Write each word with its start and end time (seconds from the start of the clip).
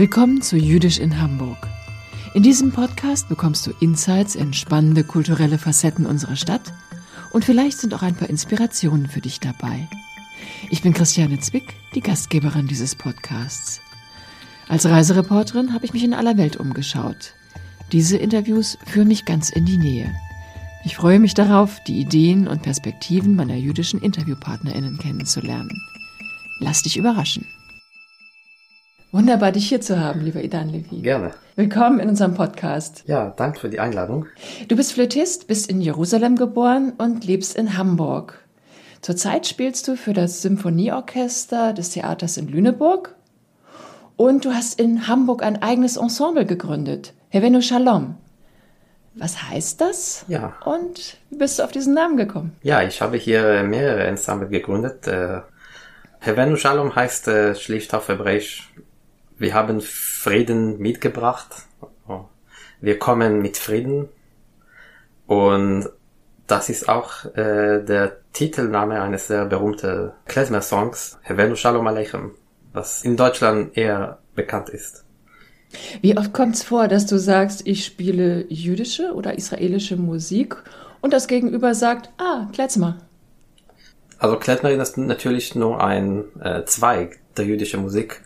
Willkommen 0.00 0.40
zu 0.40 0.56
Jüdisch 0.56 0.98
in 0.98 1.20
Hamburg. 1.20 1.68
In 2.32 2.42
diesem 2.42 2.72
Podcast 2.72 3.28
bekommst 3.28 3.66
du 3.66 3.72
Insights 3.80 4.34
in 4.34 4.54
spannende 4.54 5.04
kulturelle 5.04 5.58
Facetten 5.58 6.06
unserer 6.06 6.36
Stadt 6.36 6.72
und 7.32 7.44
vielleicht 7.44 7.76
sind 7.76 7.92
auch 7.92 8.00
ein 8.00 8.14
paar 8.14 8.30
Inspirationen 8.30 9.08
für 9.08 9.20
dich 9.20 9.40
dabei. 9.40 9.90
Ich 10.70 10.80
bin 10.80 10.94
Christiane 10.94 11.38
Zwick, 11.40 11.74
die 11.94 12.00
Gastgeberin 12.00 12.66
dieses 12.66 12.94
Podcasts. 12.94 13.82
Als 14.70 14.86
Reisereporterin 14.86 15.74
habe 15.74 15.84
ich 15.84 15.92
mich 15.92 16.02
in 16.02 16.14
aller 16.14 16.38
Welt 16.38 16.56
umgeschaut. 16.56 17.34
Diese 17.92 18.16
Interviews 18.16 18.78
führen 18.86 19.08
mich 19.08 19.26
ganz 19.26 19.50
in 19.50 19.66
die 19.66 19.76
Nähe. 19.76 20.10
Ich 20.82 20.96
freue 20.96 21.18
mich 21.18 21.34
darauf, 21.34 21.78
die 21.84 22.00
Ideen 22.00 22.48
und 22.48 22.62
Perspektiven 22.62 23.36
meiner 23.36 23.56
jüdischen 23.56 24.00
Interviewpartnerinnen 24.00 24.96
kennenzulernen. 24.96 25.82
Lass 26.58 26.84
dich 26.84 26.96
überraschen. 26.96 27.44
Wunderbar, 29.12 29.50
dich 29.50 29.68
hier 29.68 29.80
zu 29.80 29.98
haben, 29.98 30.20
lieber 30.20 30.40
Idan 30.40 30.68
Levi. 30.68 31.00
Gerne. 31.02 31.32
Willkommen 31.56 31.98
in 31.98 32.10
unserem 32.10 32.34
Podcast. 32.34 33.02
Ja, 33.06 33.34
danke 33.36 33.58
für 33.58 33.68
die 33.68 33.80
Einladung. 33.80 34.26
Du 34.68 34.76
bist 34.76 34.92
Flötist, 34.92 35.48
bist 35.48 35.68
in 35.68 35.80
Jerusalem 35.80 36.36
geboren 36.36 36.92
und 36.96 37.24
lebst 37.24 37.56
in 37.56 37.76
Hamburg. 37.76 38.38
Zurzeit 39.00 39.48
spielst 39.48 39.88
du 39.88 39.96
für 39.96 40.12
das 40.12 40.42
Symphonieorchester 40.42 41.72
des 41.72 41.90
Theaters 41.90 42.36
in 42.36 42.46
Lüneburg 42.46 43.16
und 44.16 44.44
du 44.44 44.52
hast 44.52 44.78
in 44.78 45.08
Hamburg 45.08 45.42
ein 45.42 45.60
eigenes 45.60 45.96
Ensemble 45.96 46.46
gegründet, 46.46 47.12
Hevenu 47.30 47.62
Shalom. 47.62 48.16
Was 49.16 49.42
heißt 49.42 49.80
das? 49.80 50.24
Ja. 50.28 50.54
Und 50.64 51.16
wie 51.30 51.36
bist 51.38 51.58
du 51.58 51.64
auf 51.64 51.72
diesen 51.72 51.94
Namen 51.94 52.16
gekommen? 52.16 52.52
Ja, 52.62 52.82
ich 52.82 53.02
habe 53.02 53.16
hier 53.16 53.64
mehrere 53.64 54.04
Ensemble 54.04 54.48
gegründet. 54.48 55.08
Äh, 55.08 55.40
Hevenu 56.20 56.54
Shalom 56.54 56.94
heißt 56.94 57.26
äh, 57.26 57.54
schlicht 57.56 57.92
auf 57.92 58.06
Hebräisch 58.06 58.72
wir 59.40 59.54
haben 59.54 59.80
Frieden 59.80 60.78
mitgebracht. 60.78 61.48
Wir 62.80 62.98
kommen 62.98 63.40
mit 63.40 63.56
Frieden. 63.56 64.08
Und 65.26 65.88
das 66.46 66.68
ist 66.68 66.88
auch 66.88 67.24
äh, 67.36 67.82
der 67.82 68.18
Titelname 68.32 69.00
eines 69.00 69.28
sehr 69.28 69.46
berühmten 69.46 70.12
Klezmer-Songs, 70.26 71.18
Hevenu 71.22 71.56
Shalom 71.56 71.86
Aleichem, 71.86 72.32
was 72.72 73.02
in 73.02 73.16
Deutschland 73.16 73.76
eher 73.76 74.18
bekannt 74.34 74.68
ist. 74.68 75.04
Wie 76.02 76.18
oft 76.18 76.32
kommt 76.32 76.56
es 76.56 76.62
vor, 76.62 76.88
dass 76.88 77.06
du 77.06 77.18
sagst, 77.18 77.66
ich 77.66 77.86
spiele 77.86 78.44
jüdische 78.48 79.14
oder 79.14 79.38
israelische 79.38 79.96
Musik 79.96 80.56
und 81.00 81.12
das 81.12 81.28
Gegenüber 81.28 81.74
sagt, 81.74 82.10
ah, 82.18 82.48
Klezmer? 82.52 82.98
Also 84.18 84.36
Klezmer 84.36 84.70
ist 84.70 84.98
natürlich 84.98 85.54
nur 85.54 85.82
ein 85.82 86.24
äh, 86.40 86.64
Zweig 86.64 87.20
der 87.36 87.46
jüdischen 87.46 87.82
Musik. 87.82 88.20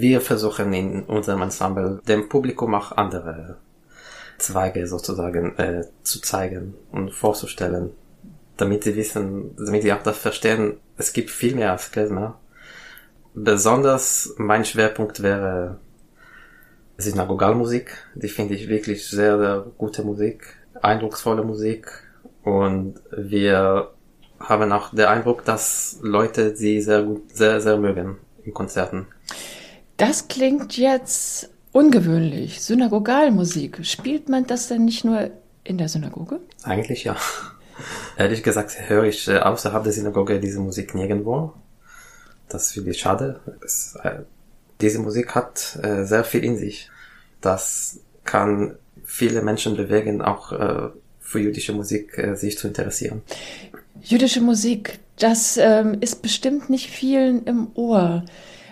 Wir 0.00 0.22
versuchen 0.22 0.72
in 0.72 1.02
unserem 1.02 1.42
Ensemble 1.42 2.00
dem 2.08 2.30
Publikum 2.30 2.74
auch 2.74 2.92
andere 2.92 3.58
Zweige 4.38 4.86
sozusagen 4.86 5.58
äh, 5.58 5.84
zu 6.02 6.22
zeigen 6.22 6.74
und 6.90 7.12
vorzustellen, 7.12 7.90
damit 8.56 8.84
sie 8.84 8.96
wissen, 8.96 9.54
damit 9.58 9.82
sie 9.82 9.92
auch 9.92 10.02
das 10.02 10.16
verstehen, 10.16 10.78
es 10.96 11.12
gibt 11.12 11.28
viel 11.28 11.54
mehr 11.54 11.72
als 11.72 11.90
Klezmer. 11.90 12.40
Besonders 13.34 14.34
mein 14.38 14.64
Schwerpunkt 14.64 15.22
wäre 15.22 15.78
Synagogalmusik, 16.96 17.92
die 18.14 18.28
finde 18.28 18.54
ich 18.54 18.68
wirklich 18.68 19.06
sehr, 19.06 19.38
sehr 19.38 19.66
gute 19.76 20.02
Musik, 20.02 20.56
eindrucksvolle 20.80 21.44
Musik 21.44 21.90
und 22.42 22.94
wir 23.14 23.90
haben 24.38 24.72
auch 24.72 24.94
den 24.94 25.04
Eindruck, 25.04 25.44
dass 25.44 25.98
Leute 26.00 26.56
sie 26.56 26.80
sehr 26.80 27.02
gut, 27.02 27.36
sehr, 27.36 27.60
sehr 27.60 27.76
mögen 27.76 28.16
in 28.44 28.54
Konzerten. 28.54 29.06
Das 30.00 30.28
klingt 30.28 30.78
jetzt 30.78 31.50
ungewöhnlich. 31.72 32.62
Synagogalmusik. 32.62 33.84
Spielt 33.84 34.30
man 34.30 34.46
das 34.46 34.68
denn 34.68 34.86
nicht 34.86 35.04
nur 35.04 35.30
in 35.62 35.76
der 35.76 35.90
Synagoge? 35.90 36.40
Eigentlich 36.62 37.04
ja. 37.04 37.16
Ehrlich 38.16 38.42
gesagt 38.42 38.88
höre 38.88 39.04
ich 39.04 39.28
äh, 39.28 39.40
außerhalb 39.40 39.84
der 39.84 39.92
Synagoge 39.92 40.40
diese 40.40 40.58
Musik 40.58 40.94
nirgendwo. 40.94 41.52
Das 42.48 42.72
finde 42.72 42.92
ich 42.92 43.00
schade. 43.00 43.40
Es, 43.62 43.98
äh, 44.02 44.20
diese 44.80 45.00
Musik 45.00 45.34
hat 45.34 45.78
äh, 45.82 46.04
sehr 46.04 46.24
viel 46.24 46.44
in 46.44 46.56
sich. 46.56 46.88
Das 47.42 48.00
kann 48.24 48.76
viele 49.04 49.42
Menschen 49.42 49.76
bewegen, 49.76 50.22
auch 50.22 50.52
äh, 50.52 50.88
für 51.20 51.40
jüdische 51.40 51.74
Musik 51.74 52.16
äh, 52.16 52.36
sich 52.36 52.56
zu 52.56 52.68
interessieren. 52.68 53.20
Jüdische 54.00 54.40
Musik, 54.40 54.98
das 55.18 55.58
ähm, 55.58 55.98
ist 56.00 56.22
bestimmt 56.22 56.70
nicht 56.70 56.88
vielen 56.88 57.44
im 57.44 57.68
Ohr. 57.74 58.24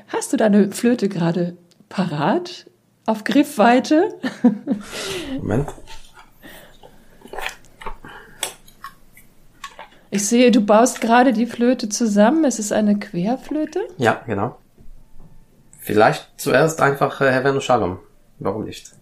Hast 0.09 0.33
du 0.33 0.37
deine 0.37 0.73
Flöte 0.73 1.09
gerade 1.09 1.57
parat? 1.89 2.67
Auf 3.07 3.25
Griffweite? 3.25 4.19
Moment. 5.39 5.69
Ich 10.11 10.27
sehe, 10.27 10.51
du 10.51 10.63
baust 10.63 11.01
gerade 11.01 11.33
die 11.33 11.47
Flöte 11.47 11.89
zusammen. 11.89 12.45
Es 12.45 12.59
ist 12.59 12.73
eine 12.73 12.99
Querflöte? 12.99 13.81
Ja, 13.99 14.23
genau. 14.27 14.59
Vielleicht 15.81 16.29
zuerst 16.39 16.81
einfach 16.81 17.21
äh, 17.21 17.31
Heaven 17.31 17.61
Shalom. 17.61 17.99
Warum 18.39 18.65
nicht? 18.65 18.93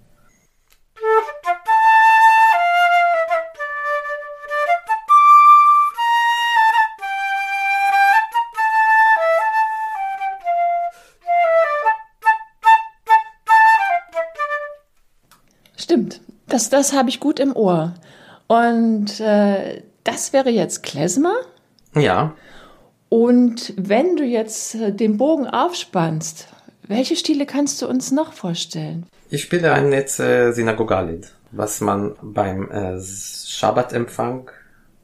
Das, 16.66 16.70
das 16.70 16.92
habe 16.98 17.08
ich 17.08 17.20
gut 17.20 17.38
im 17.38 17.54
Ohr. 17.54 17.94
Und 18.48 19.20
äh, 19.20 19.82
das 20.02 20.32
wäre 20.32 20.50
jetzt 20.50 20.82
Klezmer. 20.82 21.34
Ja. 21.94 22.34
Und 23.08 23.72
wenn 23.76 24.16
du 24.16 24.24
jetzt 24.24 24.74
äh, 24.74 24.92
den 24.92 25.16
Bogen 25.16 25.46
aufspannst, 25.46 26.48
welche 26.88 27.14
Stile 27.14 27.46
kannst 27.46 27.82
du 27.82 27.86
uns 27.86 28.10
noch 28.10 28.32
vorstellen? 28.32 29.06
Ich 29.30 29.42
spiele 29.42 29.72
ein 29.72 29.90
Netz 29.90 30.18
äh, 30.18 30.50
Synagogalid, 30.52 31.32
was 31.52 31.80
man 31.80 32.16
beim 32.20 32.68
äh, 32.70 33.00
Schabbatempfang 33.00 34.50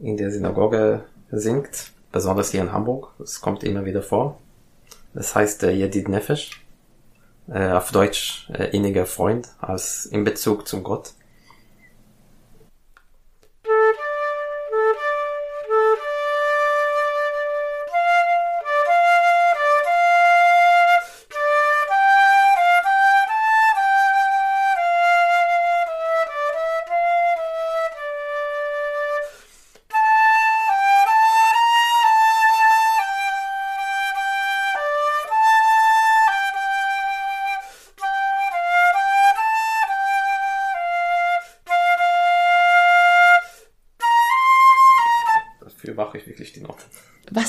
in 0.01 0.17
der 0.17 0.33
Synagoge 0.33 1.05
singt, 1.31 1.93
besonders 2.11 2.51
hier 2.51 2.63
in 2.63 2.73
Hamburg. 2.73 3.13
Es 3.23 3.41
kommt 3.41 3.63
immer 3.63 3.85
wieder 3.85 4.03
vor. 4.03 4.41
Das 5.15 5.35
heißt 5.35 5.63
äh, 5.63 5.73
Yedid 5.73 6.09
Nefesh, 6.09 6.51
äh, 7.49 7.71
auf 7.71 7.93
Deutsch 7.93 8.49
äh, 8.53 8.77
inniger 8.77 9.07
Freund, 9.07 9.49
als 9.61 10.07
in 10.07 10.25
Bezug 10.25 10.67
zum 10.67 10.83
Gott. 10.83 11.13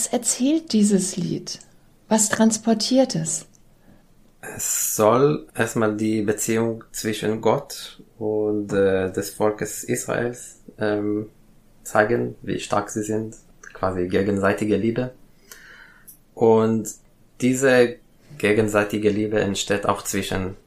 Erzählt 0.08 0.74
dieses 0.74 1.18
Lied? 1.18 1.60
Was 2.08 2.30
transportiert 2.30 3.16
es? 3.16 3.46
Es 4.42 4.96
soll 4.96 5.48
erstmal 5.56 5.96
die 5.96 6.22
Beziehung 6.22 6.84
zwischen 6.92 7.40
Gott 7.42 8.02
und 8.20 8.74
äh, 8.74 9.12
des 9.12 9.30
Volkes 9.30 9.84
Israels 9.84 10.60
ähm, 10.78 11.30
zeigen, 11.84 12.36
wie 12.42 12.60
stark 12.60 12.90
sie 12.90 13.04
sind, 13.04 13.36
quasi 13.74 14.08
gegenseitige 14.08 14.76
Liebe. 14.76 15.12
Und 16.34 16.90
diese 17.40 17.96
gegenseitige 18.38 19.10
Liebe 19.10 19.40
entsteht 19.40 19.86
auch 19.86 20.02
zwischen 20.04 20.58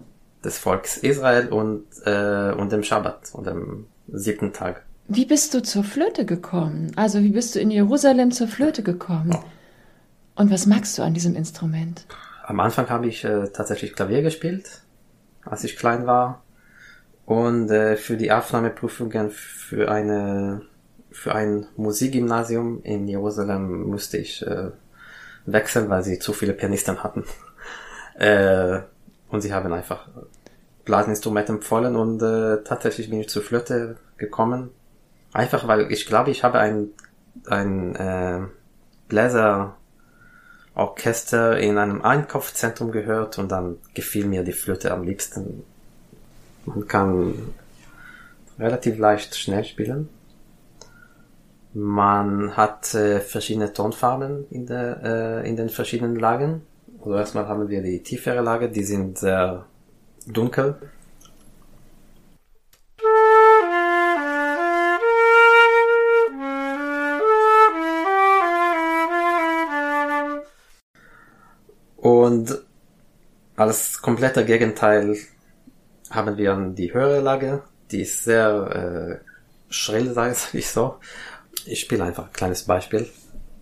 des 0.42 0.58
Volkes 0.58 0.96
Israel 0.98 1.48
und, 1.48 1.84
äh, 2.04 2.52
und 2.52 2.72
dem 2.72 2.82
Schabbat 2.82 3.34
und 3.34 3.46
dem 3.46 3.86
siebten 4.08 4.52
Tag. 4.52 4.85
Wie 5.08 5.24
bist 5.24 5.54
du 5.54 5.62
zur 5.62 5.84
Flöte 5.84 6.26
gekommen? 6.26 6.92
Also 6.96 7.22
wie 7.22 7.30
bist 7.30 7.54
du 7.54 7.60
in 7.60 7.70
Jerusalem 7.70 8.32
zur 8.32 8.48
Flöte 8.48 8.82
gekommen? 8.82 9.36
Und 10.34 10.50
was 10.50 10.66
magst 10.66 10.98
du 10.98 11.02
an 11.02 11.14
diesem 11.14 11.36
Instrument? 11.36 12.06
Am 12.44 12.60
Anfang 12.60 12.88
habe 12.90 13.06
ich 13.06 13.24
äh, 13.24 13.48
tatsächlich 13.48 13.94
Klavier 13.94 14.22
gespielt, 14.22 14.82
als 15.44 15.64
ich 15.64 15.76
klein 15.76 16.06
war. 16.06 16.42
Und 17.24 17.70
äh, 17.70 17.96
für 17.96 18.16
die 18.16 18.30
Aufnahmeprüfungen 18.30 19.30
für 19.30 19.90
eine 19.90 20.62
für 21.10 21.34
ein 21.34 21.66
Musikgymnasium 21.76 22.82
in 22.82 23.08
Jerusalem 23.08 23.84
musste 23.88 24.18
ich 24.18 24.46
äh, 24.46 24.70
wechseln, 25.46 25.88
weil 25.88 26.02
sie 26.02 26.18
zu 26.18 26.32
viele 26.32 26.52
Pianisten 26.52 27.02
hatten. 27.02 27.24
äh, 28.18 28.80
Und 29.28 29.40
sie 29.40 29.52
haben 29.52 29.72
einfach 29.72 30.08
Blasinstrument 30.84 31.48
empfohlen 31.48 31.96
und 31.96 32.22
äh, 32.22 32.62
tatsächlich 32.64 33.08
bin 33.08 33.20
ich 33.20 33.28
zur 33.28 33.42
Flöte 33.42 33.96
gekommen. 34.18 34.70
Einfach 35.36 35.68
weil 35.68 35.92
ich 35.92 36.06
glaube, 36.06 36.30
ich 36.30 36.42
habe 36.44 36.60
ein, 36.60 36.88
ein 37.46 37.94
äh, 37.94 38.40
Bläserorchester 39.08 41.58
in 41.58 41.76
einem 41.76 42.00
Einkaufszentrum 42.00 42.90
gehört 42.90 43.38
und 43.38 43.52
dann 43.52 43.76
gefiel 43.92 44.24
mir 44.24 44.44
die 44.44 44.52
Flöte 44.52 44.92
am 44.92 45.02
liebsten. 45.02 45.62
Man 46.64 46.88
kann 46.88 47.52
relativ 48.58 48.96
leicht 48.96 49.36
schnell 49.36 49.64
spielen. 49.64 50.08
Man 51.74 52.56
hat 52.56 52.94
äh, 52.94 53.20
verschiedene 53.20 53.74
Tonfarben 53.74 54.46
in, 54.48 54.64
der, 54.64 55.02
äh, 55.04 55.46
in 55.46 55.56
den 55.56 55.68
verschiedenen 55.68 56.16
Lagen. 56.16 56.62
Also 57.00 57.14
erstmal 57.14 57.46
haben 57.46 57.68
wir 57.68 57.82
die 57.82 58.02
tiefere 58.02 58.40
Lage, 58.40 58.70
die 58.70 58.84
sind 58.84 59.18
sehr 59.18 59.66
dunkel. 60.26 60.76
Als 73.66 74.00
kompletter 74.00 74.44
Gegenteil 74.44 75.16
haben 76.10 76.38
wir 76.38 76.56
die 76.74 76.94
höhere 76.94 77.20
Lage, 77.20 77.64
die 77.90 78.02
ist 78.02 78.22
sehr 78.22 79.20
äh, 79.20 79.72
schrill, 79.72 80.12
sage 80.12 80.36
ich 80.52 80.68
so. 80.68 80.96
Ich 81.64 81.80
spiele 81.80 82.04
einfach 82.04 82.26
ein 82.26 82.32
kleines 82.32 82.62
Beispiel 82.62 83.08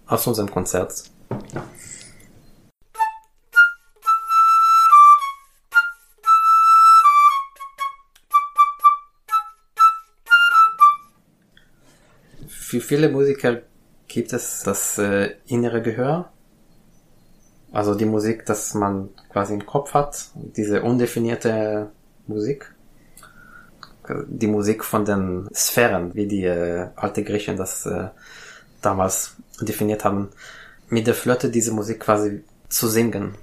aus 0.06 0.26
unserem 0.26 0.50
Konzert. 0.50 1.04
Für 12.46 12.80
viele 12.80 13.08
Musiker 13.08 13.62
gibt 14.06 14.34
es 14.34 14.62
das 14.64 14.98
äh, 14.98 15.36
innere 15.46 15.80
Gehör, 15.80 16.33
also 17.74 17.94
die 17.94 18.06
Musik, 18.06 18.46
dass 18.46 18.74
man 18.74 19.10
quasi 19.30 19.52
im 19.54 19.66
Kopf 19.66 19.92
hat, 19.92 20.28
diese 20.34 20.82
undefinierte 20.82 21.90
Musik 22.26 22.74
die 24.26 24.46
Musik 24.46 24.84
von 24.84 25.04
den 25.04 25.48
Sphären, 25.54 26.14
wie 26.14 26.26
die 26.26 26.44
äh, 26.44 26.88
alte 26.96 27.24
Griechen 27.24 27.56
das 27.56 27.86
äh, 27.86 28.08
damals 28.82 29.36
definiert 29.60 30.04
haben, 30.04 30.28
mit 30.88 31.06
der 31.06 31.14
Flöte 31.14 31.50
diese 31.50 31.72
Musik 31.72 32.00
quasi 32.00 32.42
zu 32.68 32.88
singen. 32.88 33.34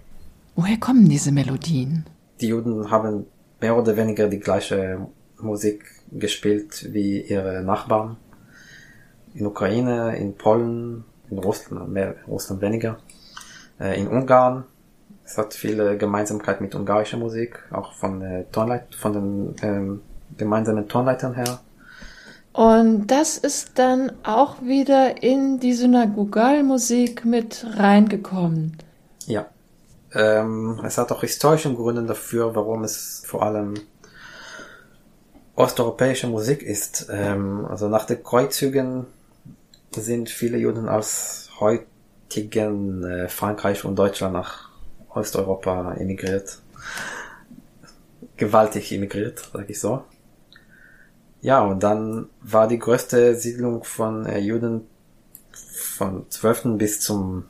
Woher 0.55 0.77
kommen 0.77 1.09
diese 1.09 1.31
Melodien? 1.31 2.05
Die 2.39 2.47
Juden 2.47 2.91
haben 2.91 3.25
mehr 3.59 3.77
oder 3.77 3.95
weniger 3.97 4.27
die 4.27 4.39
gleiche 4.39 5.07
Musik 5.39 5.85
gespielt 6.11 6.89
wie 6.91 7.21
ihre 7.21 7.63
Nachbarn. 7.63 8.17
In 9.33 9.45
Ukraine, 9.45 10.17
in 10.17 10.35
Polen, 10.35 11.05
in 11.29 11.37
Russland, 11.39 11.89
mehr, 11.89 12.15
Russland 12.27 12.61
weniger. 12.61 12.99
Äh, 13.81 13.99
in 13.99 14.07
Ungarn. 14.07 14.65
Es 15.25 15.37
hat 15.37 15.53
viele 15.53 15.97
Gemeinsamkeit 15.97 16.61
mit 16.61 16.75
ungarischer 16.75 17.17
Musik, 17.17 17.59
auch 17.71 17.93
von, 17.93 18.21
äh, 18.21 18.45
Tonleit, 18.51 18.93
von 18.95 19.13
den 19.13 19.55
ähm, 19.61 20.01
gemeinsamen 20.37 20.87
Tonleitern 20.87 21.33
her. 21.33 21.59
Und 22.53 23.07
das 23.07 23.37
ist 23.37 23.79
dann 23.79 24.11
auch 24.23 24.61
wieder 24.61 25.23
in 25.23 25.59
die 25.59 25.73
Synagogalmusik 25.73 27.23
mit 27.23 27.65
reingekommen. 27.77 28.77
Ja. 29.25 29.45
Ähm, 30.13 30.81
es 30.85 30.97
hat 30.97 31.11
auch 31.13 31.21
historische 31.21 31.73
Gründe 31.73 32.03
dafür, 32.03 32.53
warum 32.53 32.83
es 32.83 33.23
vor 33.25 33.43
allem 33.43 33.75
osteuropäische 35.55 36.27
Musik 36.27 36.61
ist. 36.61 37.07
Ähm, 37.09 37.65
also 37.69 37.87
nach 37.87 38.05
den 38.05 38.21
Kreuzzügen 38.21 39.05
sind 39.95 40.29
viele 40.29 40.57
Juden 40.57 40.89
aus 40.89 41.49
heutigen 42.31 43.03
äh, 43.03 43.27
Frankreich 43.27 43.83
und 43.83 43.97
Deutschland 43.97 44.33
nach 44.33 44.69
Osteuropa 45.09 45.93
emigriert. 45.95 46.59
Gewaltig 48.37 48.91
emigriert, 48.93 49.49
sag 49.51 49.69
ich 49.69 49.79
so. 49.79 50.03
Ja, 51.41 51.61
und 51.61 51.83
dann 51.83 52.29
war 52.41 52.67
die 52.67 52.79
größte 52.79 53.35
Siedlung 53.35 53.83
von 53.83 54.25
äh, 54.25 54.39
Juden 54.39 54.87
von 55.51 56.25
12. 56.29 56.77
bis 56.77 57.01
zum 57.01 57.45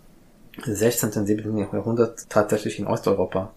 16. 0.66 1.28
17. 1.28 1.58
Jahrhundert 1.72 2.28
tatsächlich 2.30 2.80
in 2.80 2.88
Osteuropa. 2.88 3.54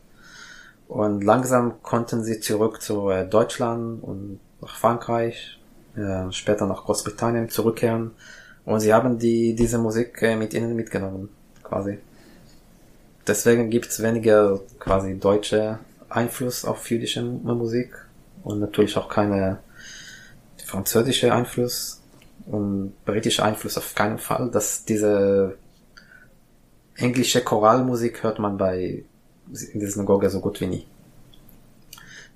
Und 0.89 1.25
langsam 1.25 1.83
konnten 1.83 2.23
sie 2.23 2.41
zurück 2.41 2.83
zu 2.83 3.09
äh, 3.09 3.27
Deutschland 3.27 4.03
und 4.03 4.41
nach 4.61 4.77
Frankreich, 4.77 5.59
später 6.31 6.67
nach 6.67 6.87
Großbritannien 6.87 7.49
zurückkehren. 7.51 8.11
Und 8.65 8.81
sie 8.81 8.95
haben 8.95 9.19
die, 9.19 9.55
diese 9.55 9.79
Musik 9.79 10.23
äh, 10.23 10.37
mit 10.37 10.55
ihnen 10.55 10.75
mitgenommen, 10.75 11.29
quasi. 11.63 11.99
Deswegen 13.27 13.71
gibt 13.71 13.87
es 13.87 14.03
weniger 14.03 14.61
quasi 14.79 15.19
deutsche 15.19 15.79
Einfluss 16.09 16.65
auf 16.65 16.91
jüdische 16.91 17.23
Musik 17.23 17.95
und 18.43 18.61
natürlich 18.61 18.97
auch 18.97 19.09
keine 19.09 19.59
französische 20.65 21.33
Einfluss 21.33 22.01
und 22.47 22.93
britische 23.05 23.43
Einfluss 23.43 23.79
auf 23.79 23.95
keinen 23.95 24.19
Fall. 24.19 24.51
Dass 24.51 24.85
diese 24.85 25.57
englische 26.97 27.43
Choralmusik 27.43 28.23
hört 28.23 28.39
man 28.39 28.57
bei 28.59 29.05
in 29.73 29.81
der 29.81 29.91
Synagoge 29.91 30.31
so 30.31 30.41
gut 30.41 30.61
wie 30.61 30.67
nie. 30.67 30.87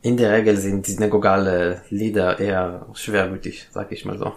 In 0.02 0.16
der 0.16 0.32
Regel 0.32 0.56
sind 0.56 0.86
die 0.86 0.92
synagogale 0.92 1.82
Lieder 1.90 2.38
eher 2.38 2.86
schwermütig, 2.94 3.68
sag 3.72 3.90
ich 3.92 4.04
mal 4.04 4.18
so. 4.18 4.32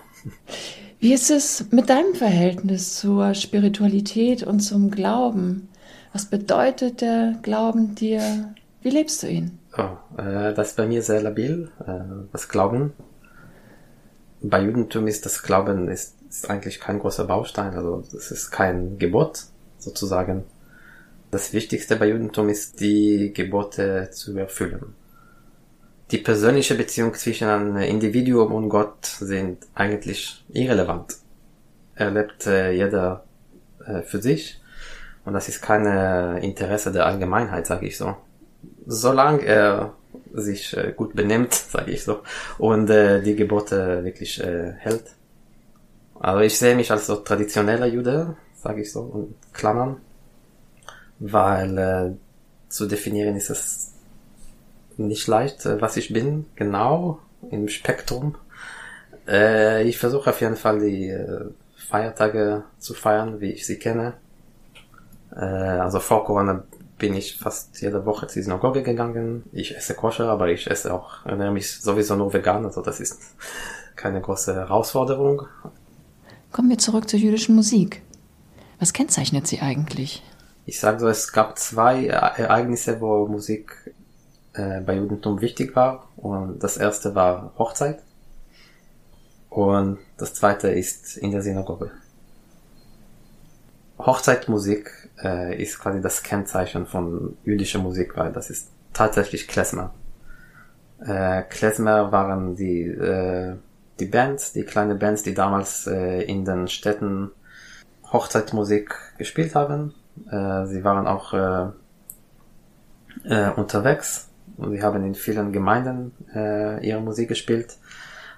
Wie 1.01 1.13
ist 1.13 1.30
es 1.30 1.71
mit 1.71 1.89
deinem 1.89 2.15
Verhältnis 2.15 2.95
zur 2.95 3.33
Spiritualität 3.33 4.44
und 4.44 4.62
zum 4.62 4.89
Glauben? 4.89 5.68
Was 6.13 6.25
bedeutet 6.25 7.01
der 7.01 7.36
Glauben 7.42 7.95
dir? 7.95 8.53
Wie 8.81 8.89
lebst 8.89 9.24
du 9.24 9.27
ihn? 9.27 9.59
Oh, 9.77 10.21
äh, 10.21 10.53
das 10.53 10.69
ist 10.69 10.77
bei 10.77 10.88
mir 10.88 11.01
sehr 11.01 11.21
labil, 11.21 11.69
äh, 11.86 12.25
das 12.31 12.48
Glauben 12.48 12.94
bei 14.42 14.62
Judentum 14.62 15.07
ist 15.07 15.25
das 15.25 15.44
Glauben 15.44 15.88
ist, 15.88 16.15
ist 16.30 16.50
eigentlich 16.50 16.80
kein 16.80 17.00
großer 17.00 17.25
Baustein, 17.25 17.75
also 17.75 18.03
es 18.15 18.31
ist 18.31 18.51
kein 18.51 18.98
Gebot 18.98 19.44
sozusagen. 19.77 20.44
Das 21.30 21.53
Wichtigste 21.53 21.95
bei 21.95 22.09
Judentum 22.09 22.50
ist, 22.50 22.81
die 22.81 23.31
Gebote 23.34 24.10
zu 24.12 24.38
erfüllen. 24.38 24.96
Die 26.12 26.18
persönliche 26.18 26.75
Beziehung 26.75 27.13
zwischen 27.13 27.48
einem 27.48 27.77
Individuum 27.77 28.51
und 28.53 28.68
Gott 28.68 29.06
sind 29.06 29.65
eigentlich 29.74 30.44
irrelevant. 30.50 31.15
Er 31.96 32.12
lebt 32.12 32.48
äh, 32.48 32.74
jeder 32.74 33.24
äh, 33.86 34.01
für 34.01 34.22
sich 34.22 34.62
und 35.24 35.34
das 35.34 35.48
ist 35.48 35.62
keine 35.62 36.39
Interesse 36.41 36.91
der 36.91 37.06
Allgemeinheit, 37.06 37.65
sage 37.65 37.88
ich 37.88 37.98
so. 37.98 38.18
Solange 38.86 39.46
er 39.46 39.94
sich 40.34 40.75
äh, 40.75 40.91
gut 40.94 41.15
benimmt, 41.15 41.53
sage 41.72 41.91
ich 41.91 42.03
so, 42.03 42.24
und 42.58 42.89
äh, 42.89 43.22
die 43.22 43.38
Gebote 43.38 44.03
wirklich 44.03 44.44
äh, 44.44 44.74
hält. 44.80 45.15
Also 46.20 46.41
ich 46.41 46.58
sehe 46.58 46.75
mich 46.75 46.91
als 46.91 47.08
so 47.08 47.15
traditioneller 47.15 47.88
Jude, 47.88 48.36
sage 48.62 48.82
ich 48.82 48.91
so, 48.91 49.01
und 49.01 49.36
Klammern, 49.53 50.01
weil 51.20 51.77
äh, 51.77 52.12
zu 52.68 52.86
definieren 52.86 53.38
ist 53.38 53.50
es 53.50 53.90
nicht 55.08 55.27
leicht, 55.27 55.65
äh, 55.65 55.81
was 55.81 55.98
ich 55.98 56.13
bin, 56.13 56.46
genau 56.55 57.20
im 57.50 57.67
Spektrum. 57.67 58.36
Äh, 59.27 59.84
ich 59.88 59.98
versuche 59.98 60.29
auf 60.29 60.41
jeden 60.41 60.55
Fall 60.55 60.79
die 60.79 61.10
äh, 61.10 61.50
Feiertage 61.75 62.63
zu 62.79 62.93
feiern, 62.93 63.41
wie 63.41 63.51
ich 63.51 63.65
sie 63.65 63.77
kenne. 63.77 64.13
Äh, 65.36 65.39
also 65.39 66.00
vor 66.00 66.25
Corona 66.25 66.63
bin 66.98 67.13
ich 67.15 67.38
fast 67.38 67.81
jede 67.81 68.05
Woche 68.05 68.27
zur 68.27 68.43
Synagoge 68.43 68.84
gegangen. 68.84 69.43
Ich 69.51 69.75
esse 69.75 69.96
Koscher, 69.96 70.29
aber 70.29 70.50
ich 70.50 70.70
esse 70.70 70.93
auch, 70.93 71.25
ernähre 71.25 71.51
mich 71.51 71.81
sowieso 71.81 72.15
nur 72.15 72.31
vegan, 72.31 72.65
also 72.65 72.81
das 72.81 73.00
ist 73.00 73.20
keine 73.96 74.22
große 74.22 74.53
Herausforderung. 74.53 75.48
Kommen 76.51 76.70
wir 76.70 76.77
zurück 76.77 77.10
zur 77.10 77.20
jüdischen 77.20 77.55
Musik. 77.55 78.01
Was 78.79 78.93
kennzeichnet 78.93 79.48
sie 79.48 79.62
eigentlich? 79.62 80.24
Ich 80.65 80.79
sage 80.79 81.00
so, 81.00 81.08
es 81.08 81.31
gab 81.31 81.58
zwei 81.58 82.08
Ereignisse, 82.08 83.01
wo 83.01 83.27
Musik 83.27 83.93
äh, 84.53 84.81
bei 84.81 84.96
Judentum 84.96 85.41
wichtig 85.41 85.75
war. 85.75 86.08
Und 86.17 86.63
das 86.63 86.77
erste 86.77 87.15
war 87.15 87.53
Hochzeit. 87.58 88.01
Und 89.50 90.00
das 90.17 90.34
zweite 90.34 90.70
ist 90.70 91.17
in 91.17 91.31
der 91.31 91.41
Synagoge. 91.41 91.91
Hochzeitmusik 94.00 95.10
äh, 95.22 95.62
ist 95.62 95.79
quasi 95.79 96.01
das 96.01 96.24
Kennzeichen 96.24 96.88
von 96.88 97.38
jüdischer 97.43 97.79
Musik, 97.79 98.17
weil 98.17 98.31
das 98.31 98.50
ist 98.50 98.70
tatsächlich 98.93 99.48
Klezmer. 99.48 99.93
Äh, 101.05 101.43
Klezmer 101.43 102.12
waren 102.12 102.55
die, 102.55 102.84
äh, 102.84 103.55
die 104.00 104.05
Bands, 104.05 104.53
die 104.53 104.63
kleine 104.63 104.96
Bands, 104.96 105.24
die 105.24 105.34
damals 105.34 105.86
äh, 105.86 106.24
in 106.24 106.46
den 106.46 106.67
Städten 106.67 107.31
Hochzeitmusik 108.12 108.96
gespielt 109.17 109.53
haben. 109.53 109.93
Äh, 110.29 110.65
sie 110.65 110.84
waren 110.84 111.08
auch 111.08 111.34
äh, 111.34 111.67
äh, 113.25 113.51
unterwegs 113.51 114.31
und 114.62 114.72
sie 114.72 114.84
haben 114.84 115.03
in 115.03 115.15
vielen 115.15 115.51
Gemeinden 115.51 116.13
äh, 116.36 116.88
ihre 116.88 117.01
Musik 117.01 117.30
gespielt, 117.30 117.77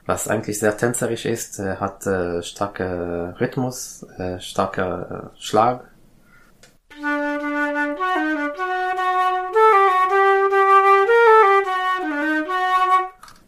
was 0.05 0.27
eigentlich 0.29 0.57
sehr 0.57 0.75
tänzerisch 0.77 1.25
ist, 1.25 1.59
äh, 1.59 1.75
hat 1.75 2.07
äh, 2.07 2.41
starke 2.41 3.35
Rhythmus, 3.39 4.03
äh, 4.17 4.39
starker 4.39 5.31
äh, 5.35 5.41
Schlag. 5.41 5.89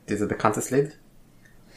Dieses 0.10 0.28
bekanntes 0.28 0.70
Lied. 0.70 1.00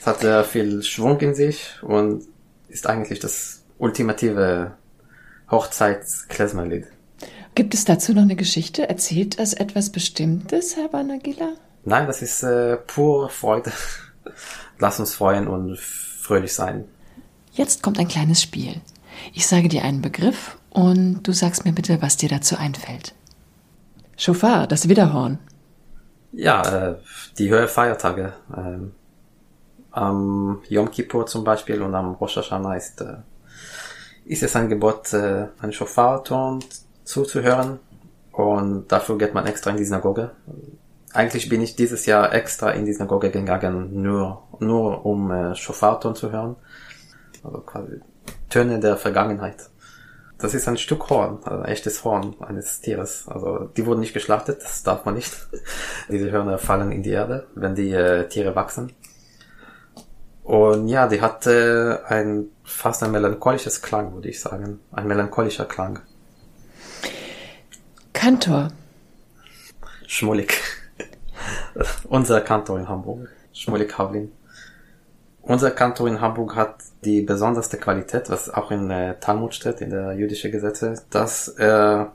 Es 0.01 0.07
hat 0.07 0.21
sehr 0.21 0.45
viel 0.45 0.83
Schwung 0.83 1.21
in 1.21 1.35
sich 1.35 1.81
und 1.83 2.25
ist 2.69 2.87
eigentlich 2.89 3.21
das 3.21 3.65
ultimative 3.79 4.73
Hochzeits-Klezmer-Lied. 5.51 6.98
Gibt 7.59 7.75
es 7.75 7.85
dazu 7.85 8.15
noch 8.15 8.23
eine 8.23 8.37
Geschichte? 8.37 8.89
Erzählt 8.89 9.37
es 9.41 9.53
etwas 9.53 9.91
Bestimmtes, 9.91 10.77
Herr 10.77 10.87
Banagila? 10.87 11.55
Nein, 11.85 12.07
das 12.07 12.23
ist 12.23 12.45
äh, 12.45 12.77
pure 12.77 13.31
Freude. 13.31 13.73
Lass 14.79 15.01
uns 15.01 15.17
freuen 15.17 15.49
und 15.49 15.77
fröhlich 15.77 16.55
sein. 16.55 16.85
Jetzt 17.51 17.83
kommt 17.83 17.99
ein 17.99 18.07
kleines 18.07 18.41
Spiel. 18.41 18.81
Ich 19.35 19.49
sage 19.49 19.69
dir 19.69 19.83
einen 19.83 20.03
Begriff 20.03 20.57
und 20.71 21.25
du 21.25 21.33
sagst 21.33 21.65
mir 21.65 21.73
bitte, 21.73 22.01
was 22.01 22.17
dir 22.17 22.29
dazu 22.29 22.57
einfällt. 22.57 23.17
Schofar, 24.17 24.69
das 24.69 24.89
Widderhorn. 24.89 25.41
Ja, 26.31 26.91
äh, 26.91 26.95
die 27.39 27.51
höhe 27.51 27.67
Feiertage. 27.67 28.35
Ähm, 28.57 28.93
am 29.91 30.63
Yom 30.69 30.93
Kippur 30.93 31.27
zum 31.27 31.43
Beispiel 31.43 31.83
und 31.83 31.93
am 31.97 32.13
Rosh 32.13 32.37
Hashanah 32.37 32.77
ist, 32.77 33.01
äh, 33.01 33.17
ist 34.27 34.45
es 34.45 34.55
ein 34.55 34.69
Gebot, 34.69 35.13
äh, 35.13 35.49
einen 35.59 35.73
Schofarton 35.73 36.61
zuzuhören. 37.09 37.81
Und 38.33 38.93
dafür 38.93 39.19
geht 39.19 39.35
man 39.35 39.47
extra 39.47 39.71
in 39.71 39.79
die 39.79 39.85
Synagoge. 39.85 40.31
Eigentlich 41.13 41.49
bin 41.49 41.63
ich 41.63 41.75
dieses 41.75 42.07
Jahr 42.07 42.33
extra 42.33 42.71
in 42.71 42.85
die 42.85 42.93
Synagoge 42.93 43.31
gegangen, 43.31 44.03
nur, 44.03 44.43
nur 44.61 45.05
um 45.05 45.31
äh, 45.31 45.55
Schofarton 45.57 46.15
zu 46.15 46.31
hören. 46.31 46.57
Also 47.43 47.59
quasi 47.61 48.01
Töne 48.51 48.79
der 48.79 48.97
Vergangenheit. 48.97 49.71
Das 50.39 50.55
ist 50.55 50.69
ein 50.69 50.77
Stück 50.77 51.11
Horn, 51.11 51.39
also 51.43 51.63
ein 51.63 51.69
echtes 51.69 52.05
Horn 52.05 52.37
eines 52.41 52.81
Tieres. 52.81 53.27
Also 53.27 53.71
die 53.77 53.87
wurden 53.87 54.01
nicht 54.01 54.15
geschlachtet, 54.15 54.63
das 54.63 54.85
darf 54.85 55.05
man 55.05 55.15
nicht. 55.15 55.33
Diese 56.09 56.31
Hörner 56.31 56.59
fallen 56.59 56.93
in 56.93 57.03
die 57.03 57.11
Erde, 57.11 57.49
wenn 57.55 57.75
die 57.75 57.91
äh, 57.91 58.29
Tiere 58.29 58.55
wachsen. 58.55 58.93
Und 60.45 60.89
ja, 60.89 61.09
die 61.09 61.21
hatte 61.21 62.05
ein 62.07 62.49
fast 62.63 63.03
ein 63.03 63.11
melancholisches 63.11 63.83
Klang, 63.83 64.15
würde 64.15 64.29
ich 64.29 64.41
sagen. 64.41 64.81
Ein 64.93 65.09
melancholischer 65.09 65.65
Klang. 65.65 66.01
Kantor. 68.13 68.69
Schmulik. 70.07 70.61
Unser 72.09 72.41
Kantor 72.41 72.79
in 72.79 72.89
Hamburg. 72.89 73.29
Schmulik 73.53 73.97
Havlin. 73.99 74.33
Unser 75.43 75.71
Kantor 75.71 76.09
in 76.09 76.21
Hamburg 76.21 76.57
hat 76.57 76.77
die 77.05 77.23
besonderste 77.23 77.79
Qualität, 77.79 78.29
was 78.29 78.51
auch 78.51 78.71
in 78.71 78.91
äh, 78.91 79.19
Talmud 79.19 79.55
steht, 79.55 79.81
in 79.81 79.91
der 79.91 80.13
jüdischen 80.13 80.53
Gesetze, 80.53 81.03
dass 81.11 81.49
er 81.49 82.13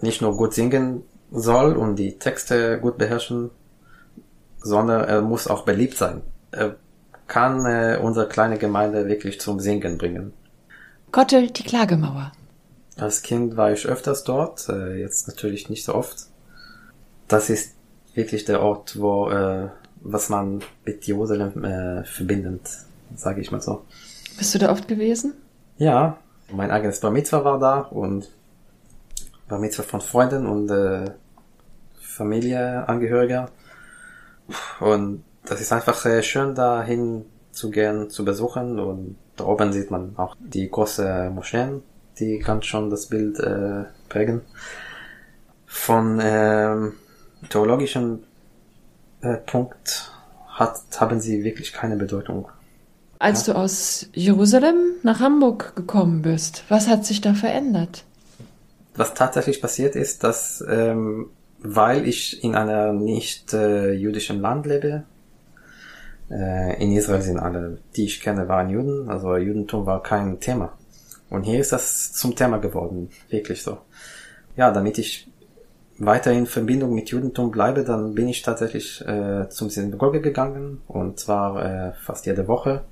nicht 0.00 0.22
nur 0.22 0.36
gut 0.36 0.54
singen 0.54 1.02
soll 1.30 1.76
und 1.76 1.96
die 1.96 2.18
Texte 2.18 2.78
gut 2.78 2.98
beherrschen, 2.98 3.50
sondern 4.58 5.04
er 5.04 5.22
muss 5.22 5.48
auch 5.48 5.64
beliebt 5.64 5.96
sein. 5.96 6.22
Er 6.52 6.76
kann 7.26 7.66
äh, 7.66 7.98
unsere 8.00 8.28
kleine 8.28 8.58
Gemeinde 8.58 9.08
wirklich 9.08 9.40
zum 9.40 9.58
Singen 9.58 9.98
bringen. 9.98 10.32
Gottel, 11.10 11.50
die 11.50 11.64
Klagemauer. 11.64 12.32
Als 12.96 13.22
Kind 13.22 13.56
war 13.56 13.72
ich 13.72 13.86
öfters 13.86 14.24
dort, 14.24 14.68
äh, 14.68 14.96
jetzt 15.00 15.28
natürlich 15.28 15.68
nicht 15.68 15.84
so 15.84 15.94
oft. 15.94 16.26
Das 17.28 17.50
ist 17.50 17.74
wirklich 18.14 18.44
der 18.44 18.62
Ort, 18.62 18.98
wo 18.98 19.28
äh, 19.28 19.68
was 20.00 20.28
man 20.28 20.62
mit 20.84 21.04
Jerusalem 21.06 21.64
äh, 21.64 22.04
verbindet, 22.04 22.68
sage 23.14 23.40
ich 23.40 23.50
mal 23.50 23.60
so. 23.60 23.84
Bist 24.38 24.54
du 24.54 24.58
da 24.58 24.70
oft 24.70 24.88
gewesen? 24.88 25.34
Ja, 25.78 26.18
mein 26.50 26.70
eigenes 26.70 27.00
Bar 27.00 27.10
Mitzvah 27.10 27.44
war 27.44 27.58
da 27.58 27.80
und 27.80 28.30
Bar 29.48 29.58
Mitzvah 29.58 29.82
von 29.82 30.00
Freunden 30.00 30.46
und 30.46 30.70
äh, 30.70 31.10
Familie, 32.00 32.88
Angehöriger. 32.88 33.50
Und 34.80 35.24
das 35.44 35.60
ist 35.60 35.72
einfach 35.72 35.94
sehr 35.94 36.22
schön, 36.22 36.54
dahin 36.54 37.24
zu 37.52 37.70
gehen, 37.70 38.10
zu 38.10 38.24
besuchen. 38.24 38.78
Und 38.78 39.16
da 39.36 39.44
oben 39.44 39.72
sieht 39.72 39.90
man 39.90 40.16
auch 40.16 40.36
die 40.38 40.70
große 40.70 41.30
Moscheen, 41.34 41.82
die 42.18 42.38
kann 42.38 42.62
schon 42.62 42.90
das 42.90 43.06
Bild 43.06 43.38
äh, 43.38 43.84
prägen. 44.08 44.42
Von 45.66 46.18
ähm, 46.22 46.94
theologischen 47.50 48.24
äh, 49.20 49.36
Punkt 49.36 50.12
hat, 50.48 50.80
haben 50.98 51.20
sie 51.20 51.44
wirklich 51.44 51.72
keine 51.72 51.96
Bedeutung. 51.96 52.48
Als 53.18 53.46
ja. 53.46 53.54
du 53.54 53.58
aus 53.58 54.08
Jerusalem 54.12 54.76
nach 55.02 55.20
Hamburg 55.20 55.74
gekommen 55.76 56.22
bist, 56.22 56.64
was 56.68 56.88
hat 56.88 57.04
sich 57.04 57.20
da 57.20 57.34
verändert? 57.34 58.04
Was 58.94 59.14
tatsächlich 59.14 59.60
passiert 59.60 59.96
ist, 59.96 60.24
dass 60.24 60.64
ähm, 60.68 61.30
weil 61.58 62.06
ich 62.06 62.42
in 62.44 62.54
einer 62.54 62.92
nicht 62.92 63.52
äh, 63.52 63.92
jüdischen 63.92 64.40
Land 64.40 64.66
lebe, 64.66 65.04
äh, 66.30 66.82
in 66.82 66.92
Israel 66.92 67.22
sind 67.22 67.38
alle, 67.38 67.78
die 67.96 68.04
ich 68.04 68.20
kenne, 68.20 68.48
waren 68.48 68.70
Juden, 68.70 69.08
also 69.08 69.36
Judentum 69.36 69.86
war 69.86 70.02
kein 70.02 70.40
Thema. 70.40 70.72
Und 71.30 71.44
hier 71.44 71.60
ist 71.60 71.72
das 71.72 72.12
zum 72.12 72.36
Thema 72.36 72.58
geworden, 72.58 73.10
wirklich 73.28 73.62
so. 73.62 73.78
Ja, 74.56 74.70
damit 74.70 74.98
ich 74.98 75.30
weiter 75.98 76.32
in 76.32 76.46
Verbindung 76.46 76.94
mit 76.94 77.10
Judentum 77.10 77.50
bleibe, 77.50 77.84
dann 77.84 78.14
bin 78.14 78.28
ich 78.28 78.42
tatsächlich 78.42 79.00
äh, 79.06 79.48
zum 79.48 79.70
Synagoge 79.70 80.20
gegangen 80.20 80.82
und 80.86 81.18
zwar 81.18 81.64
äh, 81.64 81.92
fast 81.94 82.26
jede 82.26 82.48
Woche. 82.48 82.84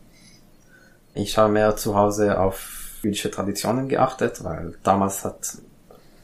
Ich 1.15 1.39
habe 1.39 1.53
mehr 1.53 1.77
zu 1.77 1.95
Hause 1.95 2.41
auf 2.41 2.99
jüdische 3.03 3.31
Traditionen 3.31 3.89
geachtet, 3.89 4.43
weil 4.43 4.75
damals 4.83 5.25
hat 5.25 5.59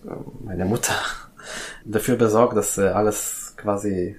äh, 0.04 0.10
meine 0.42 0.64
Mutter 0.64 0.94
dafür 1.84 2.16
besorgt, 2.16 2.56
dass 2.56 2.78
äh, 2.78 2.88
alles 2.88 3.54
quasi 3.56 4.16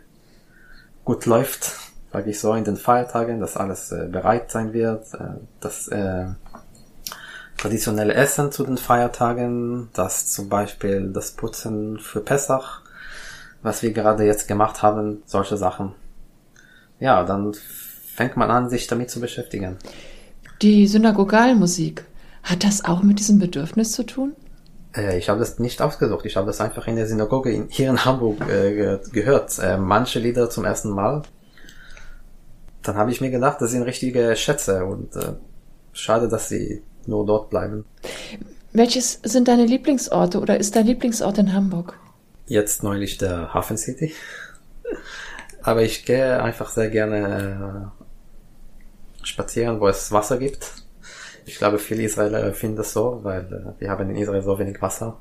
gut 1.04 1.26
läuft, 1.26 1.78
sage 2.12 2.30
ich 2.30 2.40
so, 2.40 2.54
in 2.54 2.64
den 2.64 2.78
Feiertagen, 2.78 3.40
dass 3.40 3.58
alles 3.58 3.92
äh, 3.92 4.08
bereit 4.08 4.52
sein 4.52 4.72
wird, 4.72 5.14
äh, 5.16 5.40
dass 5.60 5.88
äh, 5.88 6.28
traditionelle 7.62 8.16
Essen 8.16 8.52
zu 8.52 8.64
den 8.64 8.78
Feiertagen, 8.78 9.90
das 9.94 10.28
zum 10.28 10.50
Beispiel 10.50 11.12
das 11.14 11.32
Putzen 11.32 12.00
für 12.00 12.20
Pessach, 12.20 12.82
was 13.62 13.84
wir 13.84 13.94
gerade 13.94 14.26
jetzt 14.26 14.48
gemacht 14.48 14.82
haben, 14.82 15.22
solche 15.28 15.58
Sachen. 15.58 15.94
Ja, 17.00 17.24
dann 17.24 17.54
fängt 17.54 18.36
man 18.36 18.50
an, 18.50 18.70
sich 18.70 18.88
damit 18.88 19.12
zu 19.12 19.20
beschäftigen. 19.20 19.78
Die 20.64 20.88
Synagogalmusik, 20.88 22.04
hat 22.44 22.64
das 22.64 22.84
auch 22.84 23.04
mit 23.04 23.20
diesem 23.20 23.38
Bedürfnis 23.38 23.92
zu 23.92 24.04
tun? 24.04 24.36
Äh, 24.96 25.20
ich 25.20 25.30
habe 25.30 25.40
das 25.40 25.60
nicht 25.60 25.84
ausgesucht. 25.84 26.26
Ich 26.26 26.38
habe 26.38 26.48
das 26.48 26.62
einfach 26.62 26.88
in 26.88 26.96
der 26.96 27.06
Synagoge 27.06 27.52
in, 27.52 27.68
hier 27.70 27.92
in 27.92 28.04
Hamburg 28.04 28.42
äh, 28.50 28.98
gehört. 29.12 29.60
Äh, 29.60 29.78
manche 29.78 30.18
Lieder 30.18 30.50
zum 30.50 30.66
ersten 30.66 30.90
Mal. 30.90 31.22
Dann 32.82 32.96
habe 32.96 33.12
ich 33.12 33.22
mir 33.22 33.30
gedacht, 33.30 33.62
das 33.62 33.70
sind 33.70 33.84
richtige 33.84 34.36
Schätze 34.36 34.84
und 34.86 35.12
schade, 35.94 36.28
dass 36.28 36.50
sie 36.50 36.82
nur 37.08 37.26
dort 37.26 37.50
bleiben. 37.50 37.86
Welches 38.74 39.20
sind 39.24 39.48
deine 39.48 39.66
Lieblingsorte 39.66 40.40
oder 40.40 40.58
ist 40.58 40.76
dein 40.76 40.86
Lieblingsort 40.86 41.38
in 41.38 41.54
Hamburg? 41.54 41.98
Jetzt 42.46 42.84
neulich 42.84 43.18
der 43.18 43.54
Hafen 43.54 43.78
City. 43.78 44.14
Aber 45.62 45.84
ich 45.84 46.06
gehe 46.06 46.42
einfach 46.42 46.70
sehr 46.70 46.90
gerne 46.90 47.92
äh, 49.22 49.26
spazieren, 49.26 49.80
wo 49.80 49.88
es 49.88 50.12
Wasser 50.12 50.38
gibt. 50.38 50.72
Ich 51.46 51.58
glaube, 51.58 51.80
viele 51.80 52.04
Israeler 52.04 52.54
finden 52.54 52.78
das 52.78 52.94
so, 52.94 53.20
weil 53.24 53.76
äh, 53.78 53.80
wir 53.80 53.90
haben 53.90 54.10
in 54.10 54.16
Israel 54.16 54.42
so 54.42 54.58
wenig 54.58 54.82
Wasser. 54.82 55.20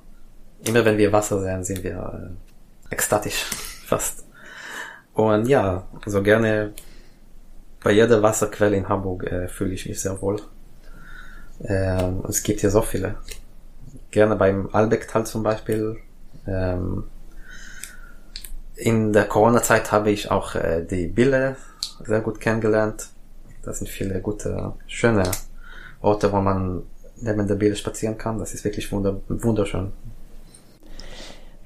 Immer 0.65 0.85
wenn 0.85 0.99
wir 0.99 1.13
Wasser 1.13 1.41
sehen, 1.41 1.65
sind 1.65 1.83
wir 1.83 2.39
äh, 2.91 2.95
ekstatisch 2.95 3.35
fast. 3.87 4.25
Und 5.13 5.47
ja, 5.49 5.89
so 6.07 6.23
gerne 6.23 6.73
bei 7.83 7.93
jeder 7.93 8.23
Wasserquelle 8.23 8.77
in 8.77 8.89
Hamburg 8.89 9.25
äh, 9.25 9.49
fühle 9.49 9.73
ich 9.73 9.87
mich 9.87 10.01
sehr 10.01 10.21
wohl. 10.23 10.41
Ähm, 11.65 12.23
es 12.29 12.43
gibt 12.43 12.61
hier 12.61 12.71
so 12.71 12.83
viele. 12.83 13.17
Gerne 14.11 14.37
beim 14.37 14.69
Albecktal 14.73 15.27
zum 15.27 15.43
Beispiel. 15.43 15.97
Ähm, 16.47 17.05
in 18.77 19.13
der 19.13 19.27
Corona-Zeit 19.27 19.93
habe 19.93 20.11
ich 20.11 20.31
auch 20.31 20.55
äh, 20.55 20.85
die 20.85 21.07
Bille 21.07 21.57
sehr 22.05 22.21
gut 22.21 22.41
kennengelernt. 22.41 23.09
Das 23.63 23.79
sind 23.79 23.89
viele 23.89 24.21
gute, 24.21 24.73
schöne 24.87 25.31
Orte, 26.01 26.33
wo 26.33 26.41
man 26.41 26.83
neben 27.17 27.47
der 27.47 27.57
Bille 27.57 27.77
spazieren 27.77 28.17
kann. 28.17 28.39
Das 28.39 28.55
ist 28.55 28.65
wirklich 28.65 28.91
wunder 28.91 29.21
wunderschön. 29.29 29.93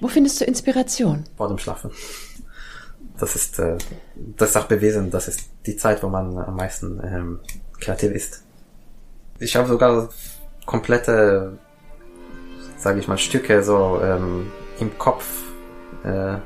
Wo 0.01 0.09
findest 0.09 0.41
du 0.41 0.45
Inspiration? 0.45 1.25
Vor 1.37 1.49
dem 1.49 1.59
Schlafen. 1.59 1.91
Das 3.19 3.37
ist, 3.37 3.61
äh, 3.61 3.79
das 4.37 4.51
ist 4.51 4.57
auch 4.57 4.67
bewiesen, 4.67 5.11
das 5.11 5.29
ist 5.29 5.49
die 5.67 5.77
Zeit, 5.77 6.03
wo 6.03 6.09
man 6.09 6.37
am 6.37 6.57
meisten 6.57 7.01
ähm, 7.05 7.41
kreativ 7.79 8.11
ist. 8.11 8.44
Ich 9.39 9.57
habe 9.57 9.69
sogar 9.69 10.09
komplette, 10.65 11.59
sage 12.77 13.01
ich 13.01 13.09
mal, 13.09 13.19
Stücke 13.19 13.63
so 13.63 14.01
ähm, 14.03 14.53
im 14.79 14.97
Kopf 14.99 15.27
äh, 16.05 16.37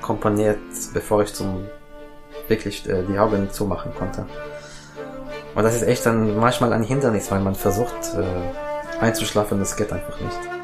komponiert, 0.00 0.58
bevor 0.94 1.22
ich 1.22 1.34
zum 1.34 1.66
wirklich 2.46 2.88
äh, 2.88 3.02
die 3.02 3.18
Augen 3.18 3.50
zumachen 3.50 3.92
konnte. 3.94 4.26
Und 5.54 5.64
das 5.64 5.74
ist 5.74 5.82
echt 5.82 6.06
dann 6.06 6.38
manchmal 6.38 6.72
ein 6.72 6.82
Hindernis, 6.82 7.30
weil 7.30 7.40
man 7.40 7.54
versucht 7.54 8.14
äh, 8.16 9.00
einzuschlafen, 9.00 9.58
das 9.58 9.76
geht 9.76 9.92
einfach 9.92 10.20
nicht. 10.20 10.57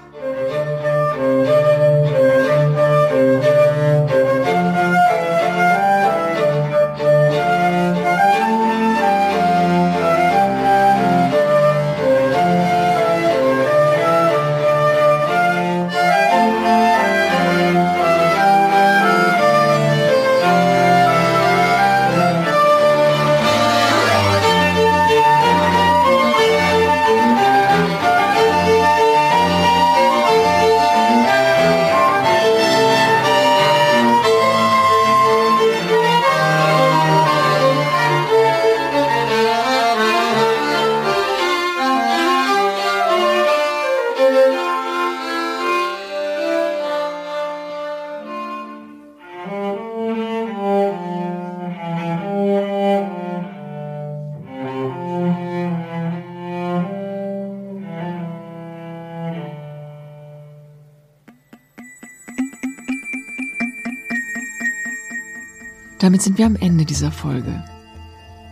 Damit 66.04 66.20
sind 66.20 66.36
wir 66.36 66.44
am 66.44 66.56
Ende 66.56 66.84
dieser 66.84 67.10
Folge. 67.10 67.64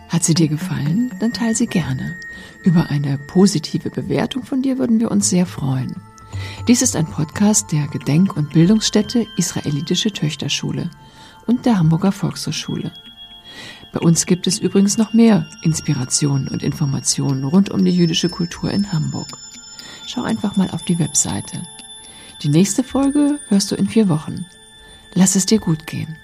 Hat 0.09 0.23
sie 0.23 0.33
dir 0.33 0.47
gefallen? 0.47 1.11
Dann 1.19 1.33
teile 1.33 1.53
sie 1.53 1.67
gerne. 1.67 2.17
Über 2.63 2.89
eine 2.89 3.19
positive 3.19 3.91
Bewertung 3.91 4.43
von 4.43 4.63
dir 4.63 4.79
würden 4.79 4.99
wir 4.99 5.11
uns 5.11 5.29
sehr 5.29 5.45
freuen. 5.45 5.95
Dies 6.67 6.81
ist 6.81 6.95
ein 6.95 7.05
Podcast 7.05 7.71
der 7.71 7.85
Gedenk- 7.89 8.35
und 8.35 8.53
Bildungsstätte 8.53 9.27
Israelitische 9.37 10.11
Töchterschule 10.11 10.89
und 11.45 11.67
der 11.67 11.77
Hamburger 11.77 12.11
Volkshochschule. 12.11 12.91
Bei 13.91 13.99
uns 13.99 14.25
gibt 14.25 14.47
es 14.47 14.57
übrigens 14.57 14.97
noch 14.97 15.13
mehr 15.13 15.47
Inspirationen 15.61 16.47
und 16.47 16.63
Informationen 16.63 17.43
rund 17.43 17.69
um 17.69 17.85
die 17.85 17.95
jüdische 17.95 18.29
Kultur 18.29 18.71
in 18.71 18.91
Hamburg. 18.91 19.27
Schau 20.07 20.23
einfach 20.23 20.55
mal 20.55 20.71
auf 20.71 20.81
die 20.85 20.97
Webseite. 20.97 21.61
Die 22.41 22.49
nächste 22.49 22.83
Folge 22.83 23.39
hörst 23.49 23.69
du 23.69 23.75
in 23.75 23.87
vier 23.87 24.09
Wochen. 24.09 24.47
Lass 25.13 25.35
es 25.35 25.45
dir 25.45 25.59
gut 25.59 25.85
gehen. 25.85 26.17